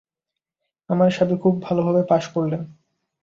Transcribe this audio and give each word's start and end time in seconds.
আমার 0.89 1.09
স্বামী 1.11 1.35
খুব 1.37 1.53
ভালভাবে 1.61 2.01
পাশ 2.03 2.23
করলেন। 2.27 2.61